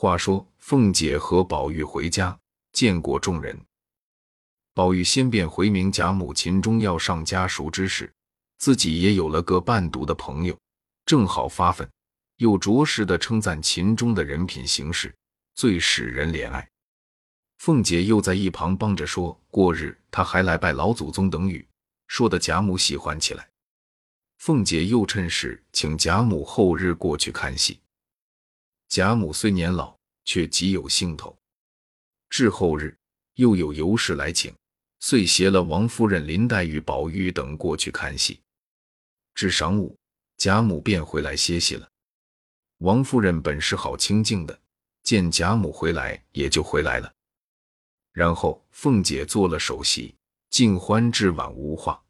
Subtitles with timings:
[0.00, 2.34] 话说，凤姐和宝玉回家
[2.72, 3.54] 见过众人。
[4.72, 8.10] 宝玉先便回明贾母秦钟要上家塾之事，
[8.56, 10.58] 自己也有了个伴读的朋友，
[11.04, 11.86] 正好发愤，
[12.38, 15.14] 又着实的称赞秦钟的人品行事，
[15.54, 16.66] 最使人怜爱。
[17.58, 21.68] 凤姐又在一旁帮着说，过日他还来拜老祖宗等语，
[22.06, 23.46] 说的贾母喜欢起来。
[24.38, 27.78] 凤姐又趁势请贾母后日过去看戏。
[28.90, 31.38] 贾母虽年老，却极有兴头。
[32.28, 32.98] 至后日
[33.34, 34.52] 又有尤氏来请，
[34.98, 38.40] 遂携了王夫人、林黛玉、宝玉等过去看戏。
[39.32, 39.96] 至晌午，
[40.38, 41.88] 贾母便回来歇息了。
[42.78, 44.60] 王夫人本是好清静的，
[45.04, 47.12] 见贾母回来，也就回来了。
[48.10, 50.16] 然后凤姐做了首席，
[50.48, 52.02] 尽欢至晚无话。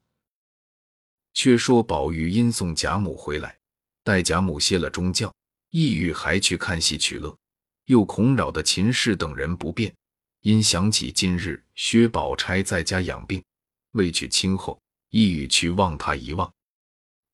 [1.34, 3.58] 却说宝玉因送贾母回来，
[4.02, 5.30] 待贾母歇了中觉，
[5.70, 7.36] 意欲还去看戏取乐，
[7.84, 9.94] 又恐扰得秦氏等人不便，
[10.40, 13.42] 因想起今日薛宝钗在家养病，
[13.92, 14.80] 未去亲后，
[15.10, 16.52] 意欲去望他一望。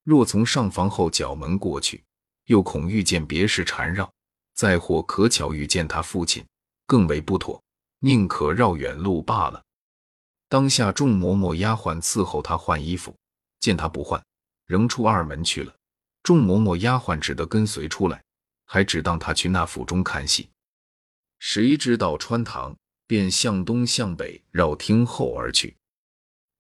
[0.04, 2.04] 若从上房后角门过去，
[2.44, 4.12] 又恐遇见别事缠绕，
[4.54, 6.44] 再或可巧遇见他父亲，
[6.86, 7.60] 更为不妥。
[8.00, 9.64] 宁可绕远路罢了。
[10.48, 13.16] 当下众嬷嬷丫鬟伺候他换衣服，
[13.58, 14.22] 见他不换，
[14.66, 15.74] 仍出二门去了。
[16.22, 18.22] 众嬷嬷丫鬟只得跟随出来，
[18.66, 20.50] 还只当他去那府中看戏。
[21.38, 25.74] 谁知道穿堂，便向东向北绕厅后而去。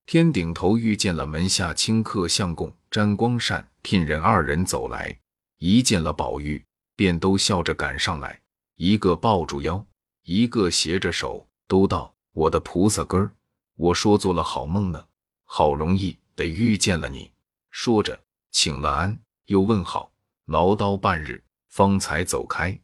[0.06, 5.18] 天顶头遇见了门下清客相公詹光善、聘人二人走来，
[5.58, 8.40] 一见了宝玉，便都笑着赶上来，
[8.76, 9.84] 一个抱住腰。
[10.22, 13.30] 一个携着手，都道：“我的菩萨根儿，
[13.76, 15.06] 我说做了好梦呢，
[15.44, 17.30] 好容易得遇见了你。”
[17.70, 18.20] 说着，
[18.50, 20.10] 请了安，又问好，
[20.46, 21.42] 唠叨半日，
[21.76, 22.80] 方才走开。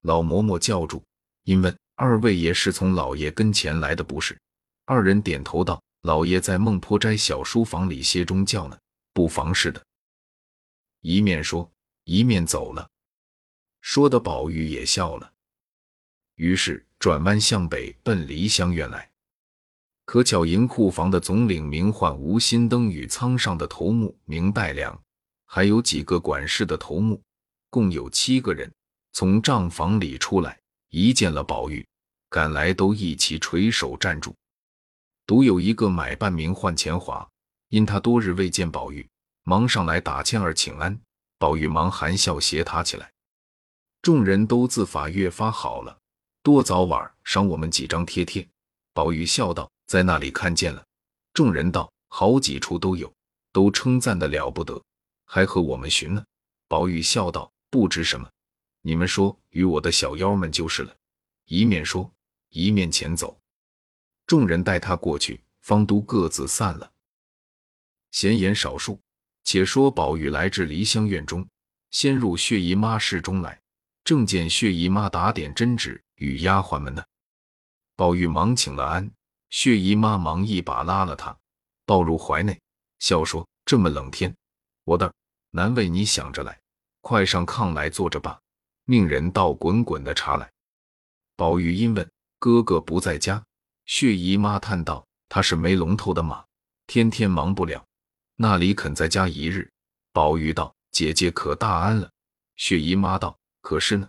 [0.00, 1.02] 老嬷嬷叫住，
[1.42, 4.34] 因问：“二位爷是从老爷跟前来的不是？”
[4.86, 8.78] 二人点头道：“老爷在孟坡斋小书房里歇中觉呢，
[9.12, 9.84] 不妨事的。”
[11.02, 11.70] 一面说，
[12.04, 12.88] 一面走了。
[13.82, 15.30] 说的宝玉也笑了。
[16.36, 19.10] 于是转弯向北奔梨香院来，
[20.06, 24.98] 可巧银库房的总领名唤吴心登与仓上的头目明代良，
[25.44, 27.20] 还有几个管事的头目，
[27.70, 28.72] 共有七个人，
[29.12, 30.58] 从账房里出来，
[30.90, 31.86] 一见了宝玉，
[32.30, 34.34] 赶来都一齐垂手站住。
[35.26, 37.28] 独有一个买办名唤钱华，
[37.68, 39.06] 因他多日未见宝玉，
[39.44, 40.98] 忙上来打千儿请安。
[41.38, 43.12] 宝玉忙含笑携他起来，
[44.02, 45.98] 众人都自法越发好了。
[46.42, 48.44] 多早晚赏我们几张贴贴。
[48.94, 50.84] 宝玉笑道：“在那里看见了。”
[51.34, 53.12] 众人道：“好几处都有，
[53.52, 54.82] 都称赞的了不得，
[55.26, 56.24] 还和我们寻呢。”
[56.66, 58.30] 宝玉笑道：“不知什么，
[58.82, 60.94] 你们说与我的小妖们就是了。”
[61.46, 62.12] 一面说，
[62.50, 63.40] 一面前走。
[64.26, 66.92] 众人带他过去，方都各自散了。
[68.10, 69.00] 闲言少述，
[69.44, 71.48] 且说宝玉来至梨香院中，
[71.90, 73.60] 先入薛姨妈室中来，
[74.04, 76.02] 正见薛姨妈打点针纸。
[76.16, 77.04] 与丫鬟们呢？
[77.94, 79.08] 宝玉忙请了安，
[79.50, 81.38] 薛姨妈忙一把拉了他，
[81.86, 82.60] 抱入怀内，
[82.98, 84.36] 笑说：“这么冷天，
[84.82, 85.14] 我的
[85.50, 86.60] 难为你想着来，
[87.00, 88.40] 快上炕来坐着吧。”
[88.84, 90.50] 命人倒滚滚的茶来。
[91.36, 93.42] 宝玉因问：“哥哥不在家？”
[93.86, 96.44] 薛姨妈叹道：“他是没龙头的马，
[96.86, 97.84] 天天忙不了，
[98.36, 99.70] 那里肯在家一日？”
[100.12, 102.10] 宝玉道：“姐姐可大安了。”
[102.56, 104.08] 薛姨妈道：“可是呢。”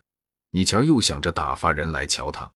[0.52, 2.52] 你前儿又想着打发人来瞧他，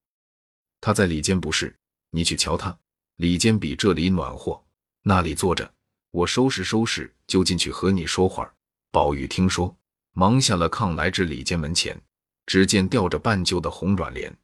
[0.82, 1.76] 他在里间不是？
[2.10, 2.76] 你去瞧他，
[3.18, 4.60] 里间比这里暖和，
[5.04, 5.72] 那里坐着，
[6.10, 8.52] 我收拾收拾就进去和你说话。
[8.90, 9.78] 宝玉听说，
[10.13, 12.00] 忙下了炕来至里间门前，
[12.46, 14.35] 只见吊着半旧的红软帘。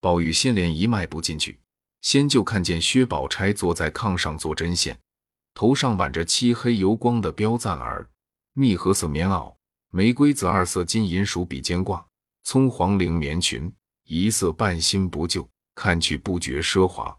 [0.00, 1.60] 宝玉先连一迈步进去，
[2.00, 4.98] 先就看见薛宝钗坐在炕上做针线，
[5.54, 8.08] 头上挽着漆黑油光的标赞儿，
[8.54, 9.54] 蜜褐色棉袄，
[9.90, 12.04] 玫瑰紫二色金银鼠比肩挂。
[12.44, 13.72] 葱黄绫棉裙，
[14.02, 17.16] 一色半新不旧，看去不觉奢华。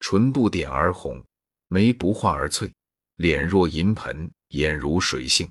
[0.00, 1.24] 唇不点而红，
[1.68, 2.70] 眉不画而翠，
[3.16, 5.50] 脸若银盆，眼如水杏。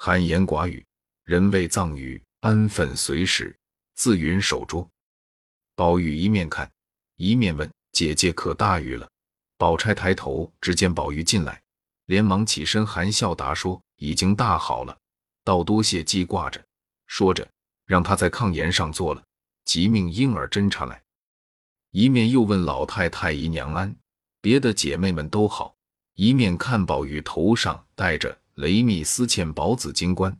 [0.00, 0.86] 罕言寡语，
[1.24, 3.58] 人谓藏语，安分随时，
[3.96, 4.88] 自云守拙。
[5.74, 6.70] 宝玉一面看，
[7.16, 9.10] 一面问：“姐姐可大雨了？”
[9.58, 11.60] 宝钗抬头，只见宝玉进来，
[12.06, 14.96] 连忙起身含笑答说：“已经大好了，
[15.42, 16.64] 倒多谢记挂着。”
[17.08, 17.46] 说着。
[17.84, 19.24] 让他在炕沿上坐了，
[19.64, 21.02] 即命婴儿斟茶来，
[21.90, 23.96] 一面又问老太太姨娘安，
[24.42, 25.74] 别的姐妹们都好，
[26.14, 30.36] 一面看宝玉头上戴着雷密丝嵌宝紫金冠，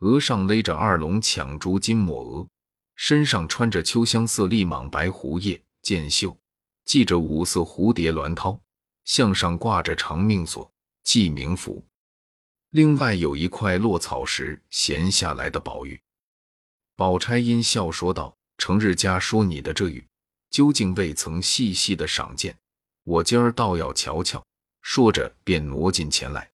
[0.00, 2.46] 额上勒着二龙抢珠金抹额，
[2.96, 6.36] 身上穿着秋香色立蟒白狐叶箭袖，
[6.84, 8.60] 系着五色蝴蝶鸾绦，
[9.06, 10.70] 项上挂着长命锁，
[11.02, 11.82] 记名符。
[12.72, 15.98] 另外有一块落草时闲下来的宝玉。
[16.94, 20.06] 宝钗阴笑说道：“成日家说你的这玉，
[20.50, 22.54] 究竟未曾细细的赏见，
[23.04, 24.44] 我今儿倒要瞧瞧。”
[24.84, 26.51] 说着便挪近前来。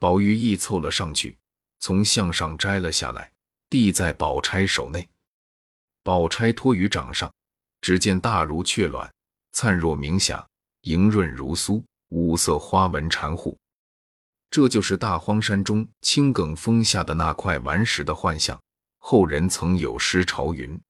[0.00, 1.36] 宝玉亦凑了上去，
[1.78, 3.30] 从项上摘了下来，
[3.68, 5.06] 递在宝钗手内。
[6.02, 7.30] 宝钗托于掌上，
[7.82, 9.12] 只见大如雀卵，
[9.52, 10.44] 灿若明霞，
[10.80, 13.58] 莹润如酥，五色花纹缠护。
[14.50, 18.58] 这就是大荒山中青埂峰下的那块顽石的幻象。
[18.96, 20.80] 后人曾有诗朝云：“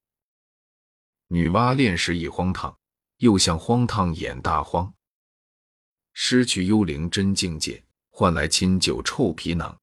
[1.26, 2.78] 女娲炼石一荒唐，
[3.16, 4.94] 又向荒唐演大荒。
[6.12, 7.82] 失去幽灵真境界，
[8.20, 9.80] 换来清旧臭皮囊。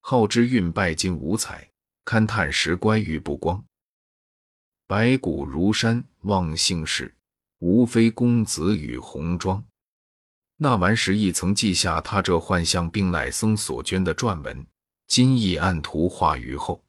[0.00, 1.70] 好之运拜金五彩，
[2.06, 3.62] 勘探石乖玉不光。
[4.86, 7.14] 白骨如山望姓氏，
[7.58, 9.62] 无非公子与红妆。”
[10.56, 14.66] 那顽石亦曾记下他这幻象，并乃僧所捐的篆文，
[15.06, 16.82] 今亦按图画于后。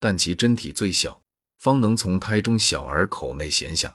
[0.00, 1.20] 但其真体最小，
[1.58, 3.94] 方能从胎中小儿口内衔下。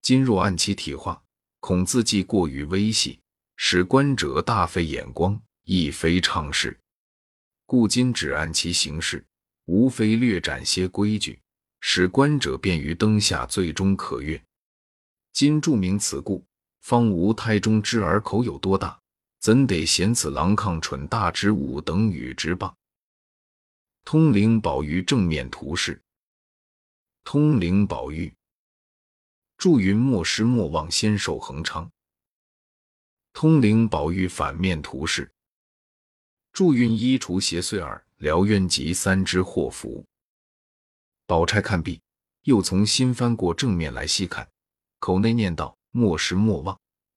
[0.00, 1.22] 今若按其体画，
[1.60, 3.20] 恐字迹过于微细，
[3.56, 6.78] 使观者大费眼光，亦非常事。
[7.66, 9.24] 故今只按其形式，
[9.66, 11.40] 无非略展些规矩，
[11.80, 14.42] 使观者便于灯下最终可阅。
[15.32, 16.44] 今注明此故。
[16.80, 19.00] 方无胎中之儿口有多大，
[19.40, 22.76] 怎得嫌此狼亢蠢大之五等与之棒？
[24.04, 25.98] 通灵宝玉正面图示，
[27.24, 28.30] 通灵宝玉
[29.56, 31.90] 祝云莫失莫忘，仙寿恒昌。
[33.34, 35.28] 通灵宝玉反面图示，
[36.52, 40.06] 祝云衣除邪祟耳，疗冤及三之祸福。
[41.26, 42.00] 宝钗看毕，
[42.44, 44.48] 又从新翻过正面来细看，
[45.00, 45.76] 口内念道。
[45.96, 46.76] 莫失莫忘，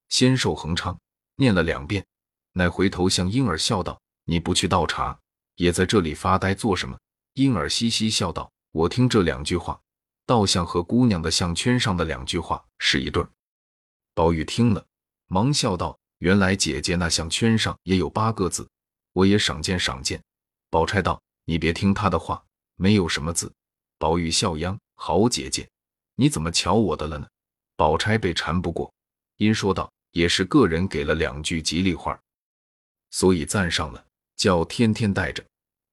[0.10, 1.00] 仙寿恒昌。
[1.36, 2.06] 念了两遍，
[2.54, 5.20] 乃回头向婴儿笑道：“你不去倒茶，
[5.56, 7.00] 也在这里发呆做什么？”
[7.34, 9.82] 婴儿嘻嘻笑道：“我听这两句话，
[10.28, 13.26] 倒像和姑娘的项圈上的两句话是一对。”
[14.14, 14.86] 宝玉听了，
[15.26, 18.68] 忙笑道：“原来姐姐那项圈上也有八个字，
[19.14, 20.22] 我也赏见赏见。”
[20.70, 22.44] 宝钗道：“你别听他的话，
[22.76, 23.52] 没有什么字。”
[24.00, 25.68] 宝玉笑央：“好姐姐，
[26.16, 27.28] 你怎么瞧我的了呢？”
[27.76, 28.92] 宝钗被缠不过，
[29.38, 32.20] 因说道：“也是个人给了两句吉利话，
[33.12, 34.06] 所以赞上了，
[34.36, 35.46] 叫天天带着，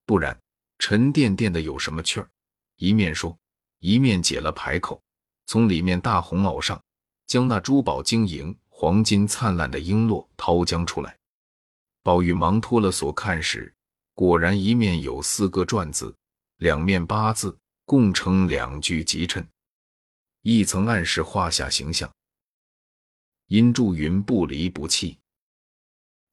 [0.07, 0.39] 不然
[0.79, 2.29] 沉甸甸的有什么趣儿？”
[2.77, 3.39] 一面说，
[3.81, 5.01] 一面解了牌口，
[5.47, 6.83] 从里面大红袄上
[7.27, 11.17] 将那珠宝晶莹、黄金灿烂的璎珞掏将出来。
[12.03, 13.73] 宝玉忙脱了锁看时，
[14.13, 16.15] 果然一面有四个篆字，
[16.59, 19.43] 两面八字，共成两句吉称。
[20.43, 22.13] 亦曾暗示画下形象。
[23.47, 25.17] 因祝云不离不弃，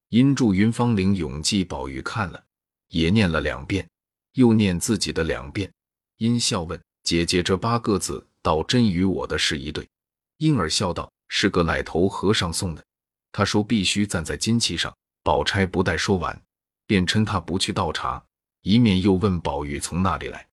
[0.10, 1.64] 因祝云芳龄永记。
[1.64, 2.44] 宝玉看了，
[2.90, 3.90] 也念了两遍，
[4.34, 5.72] 又念自己的两遍。
[6.18, 9.88] 因笑问：“姐姐这八个字，倒真与我的是一对。”
[10.36, 12.84] 因而笑道：“是个奶头和尚送的，
[13.32, 14.94] 他说必须站在金器上。”
[15.24, 16.44] 宝钗不待说完，
[16.86, 18.22] 便称他不去倒茶，
[18.64, 20.46] 一面又问宝玉从哪里来。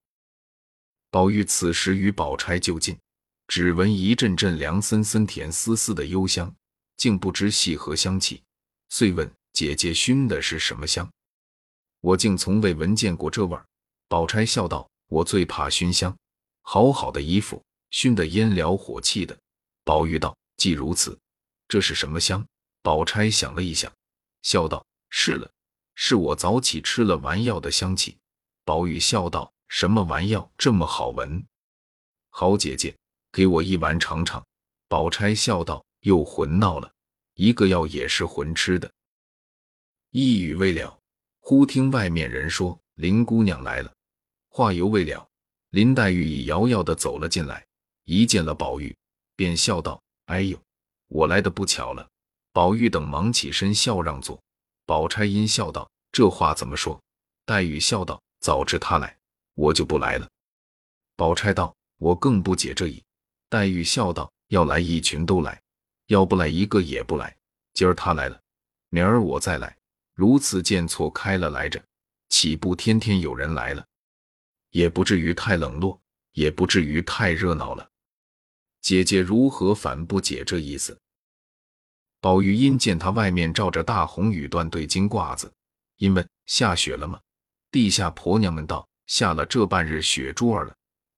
[1.10, 2.96] 宝玉此时与宝钗就近。
[3.46, 6.54] 只闻一阵阵凉森森、甜丝丝的幽香，
[6.98, 8.42] 竟不知系何香气，
[8.90, 11.10] 遂问姐姐熏的是什么香？
[12.02, 13.64] 我竟从未闻见过这味儿。
[14.06, 16.14] 宝钗笑道：“我最怕熏香，
[16.60, 19.34] 好好的衣服熏得烟燎火气的。”
[19.82, 21.18] 宝玉道：“既如此，
[21.66, 22.46] 这是什么香？”
[22.82, 23.90] 宝钗想了一想，
[24.42, 25.50] 笑道：“是了，
[25.94, 28.18] 是我早起吃了丸药的香气。”
[28.66, 31.42] 宝玉笑道：“什么丸药这么好闻？
[32.28, 32.94] 好姐姐。”
[33.30, 34.44] 给我一碗尝尝。
[34.88, 36.90] 宝钗笑道：“又混闹了，
[37.34, 38.90] 一个药也是混吃的。”
[40.10, 40.98] 一语未了，
[41.40, 43.92] 忽听外面人说：“林姑娘来了。”
[44.48, 45.28] 话犹未了，
[45.70, 47.64] 林黛玉已摇摇的走了进来，
[48.04, 48.96] 一见了宝玉，
[49.36, 50.58] 便笑道：“哎呦，
[51.08, 52.08] 我来的不巧了。”
[52.52, 54.40] 宝玉等忙起身笑让座。
[54.84, 57.00] 宝钗因笑道：“这话怎么说？”
[57.44, 59.16] 黛玉笑道：“早知他来，
[59.54, 60.28] 我就不来了。”
[61.14, 63.02] 宝钗道：“我更不解这意。”
[63.48, 65.60] 黛玉笑道：“要来一群都来，
[66.06, 67.36] 要不来一个也不来。
[67.74, 68.40] 今儿他来了，
[68.88, 69.76] 明儿我再来，
[70.14, 71.80] 如此见错开了来着，
[72.28, 73.86] 岂不天天有人来了？
[74.70, 76.00] 也不至于太冷落，
[76.32, 77.88] 也不至于太热闹了。
[78.88, 80.98] 姐姐如何反不解这意思？”
[82.22, 85.52] 宝玉因见他外面罩着大红羽缎对襟褂子，
[85.98, 87.20] 因问：“下雪了吗？”
[87.70, 90.74] 地下婆娘们道：“下了这半日雪珠儿了。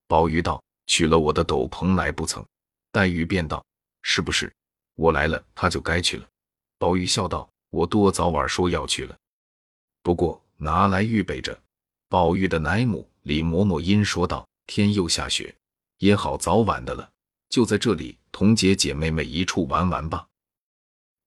[0.08, 2.44] 宝玉道：“取了我的斗篷来不曾？”
[2.90, 3.64] 黛玉便道
[4.02, 4.52] ：“是不是？
[4.96, 6.26] 我来了，他就该去了。”
[6.76, 9.16] 宝玉笑道：“我多早晚说要去了，
[10.02, 11.56] 不过拿来预备着。”
[12.10, 15.54] 宝玉的奶母李嬷嬷因说道：“天又下雪，
[15.98, 17.08] 也好早晚的了，
[17.50, 20.26] 就在这里同姐姐妹妹一处玩玩吧。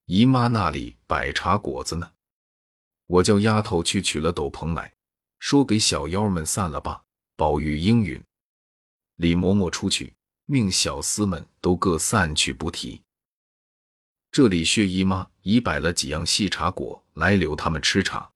[0.06, 2.10] 姨妈那里摆茶果子呢，
[3.06, 4.92] 我叫丫头去取了斗篷来，
[5.38, 7.03] 说给小妖们散了吧。”
[7.36, 8.24] 宝玉应允。
[9.15, 10.13] 李嬷嬷出去，
[10.46, 13.01] 命小厮们都各散去，不提。
[14.32, 18.32] 这里薛姨妈已摆了几样细茶果来留他们吃茶。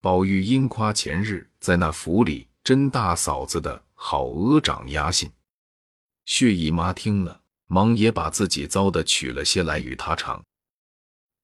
[0.00, 5.30] 宝玉因夸前日在那府里甄大嫂子的好鹅掌鸭信，
[6.24, 10.42] 薛姨妈听了，忙也把自己糟的取了些来与他尝。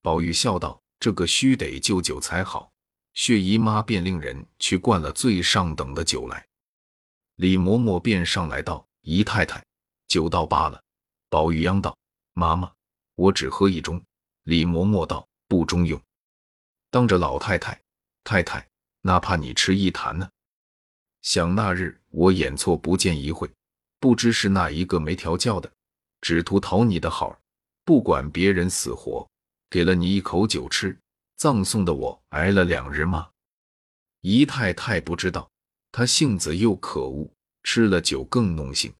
[0.02, 2.70] 宝玉笑道：“这个须得就酒才好。”
[3.14, 6.46] 薛姨妈便令人去灌了最上等的酒来。
[7.36, 9.64] 李嬷嬷便上来道：“姨太太，
[10.06, 10.80] 酒倒罢了。”
[11.28, 11.96] 宝玉央道
[12.34, 12.72] ：“妈妈，
[13.16, 14.00] 我只喝一盅。”
[14.44, 16.00] 李嬷嬷道：“不中用，
[16.90, 17.80] 当着老太太。”
[18.24, 18.68] 太太，
[19.00, 20.28] 哪怕你吃一坛呢？
[21.22, 23.50] 想那日我眼错不见一会，
[24.00, 25.70] 不知是哪一个没调教的，
[26.20, 27.38] 只图讨你的好，
[27.84, 29.28] 不管别人死活，
[29.68, 30.96] 给了你一口酒吃，
[31.36, 33.28] 葬送的我挨了两日骂。
[34.20, 35.50] 姨太太不知道，
[35.92, 37.30] 她性子又可恶，
[37.62, 38.92] 吃了酒更弄性。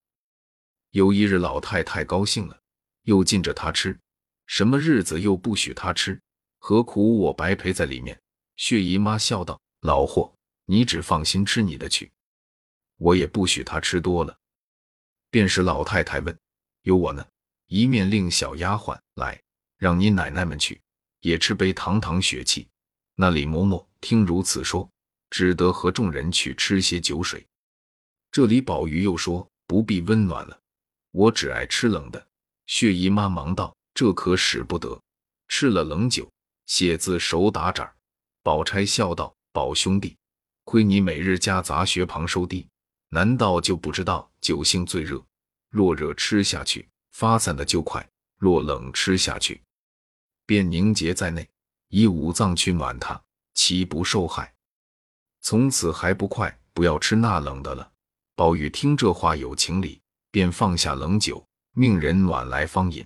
[0.90, 2.58] 有一日老太太高兴了，
[3.02, 3.98] 又禁着她吃，
[4.46, 6.20] 什么日子又不许她吃，
[6.58, 8.18] 何苦我白陪在里面？
[8.56, 12.10] 薛姨妈笑道：“老货，你只放心吃你的去，
[12.96, 14.36] 我也不许他吃多了。”
[15.38, 16.36] 便是老太太问
[16.82, 17.24] ：“有我呢？”
[17.68, 19.40] 一面令小丫鬟来，
[19.76, 20.80] 让你奶奶们去，
[21.20, 22.66] 也吃杯堂堂血气。
[23.14, 24.90] 那李嬷嬷听如此说，
[25.30, 27.46] 只得和众人去吃些酒水。
[28.32, 30.58] 这里宝玉又说：“不必温暖了，
[31.12, 32.26] 我只爱吃冷的。”
[32.66, 35.00] 薛姨妈忙道：“这可使不得，
[35.46, 36.28] 吃了冷酒，
[36.66, 37.88] 写字手打褶。”
[38.42, 40.16] 宝钗笑道：“宝兄弟，
[40.64, 42.66] 亏你每日家杂学旁收地，
[43.10, 45.24] 难道就不知道酒性最热？
[45.70, 48.02] 若热吃下去，发散的就快；
[48.38, 49.62] 若冷吃下去，
[50.46, 51.48] 便凝结在内，
[51.88, 53.20] 以五脏去暖它，
[53.54, 54.54] 其不受害。
[55.40, 57.92] 从此还不快，不要吃那冷的了。”
[58.34, 61.44] 宝玉听这话有情理，便放下冷酒，
[61.74, 63.04] 命人暖来方饮。